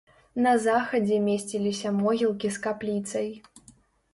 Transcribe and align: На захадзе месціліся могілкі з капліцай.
На 0.45 0.53
захадзе 0.67 1.19
месціліся 1.27 1.91
могілкі 1.99 2.51
з 2.57 2.65
капліцай. 2.65 3.29